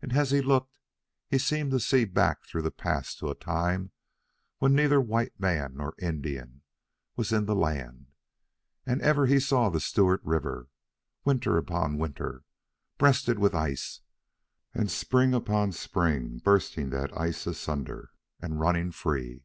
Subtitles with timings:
[0.00, 0.78] And as he looked
[1.28, 3.92] he seemed to see back through the past to a time
[4.60, 6.62] when neither white man nor Indian
[7.16, 8.06] was in the land,
[8.86, 10.68] and ever he saw the same Stewart River,
[11.26, 12.44] winter upon winter,
[12.96, 14.00] breasted with ice,
[14.72, 18.10] and spring upon spring bursting that ice asunder
[18.40, 19.44] and running free.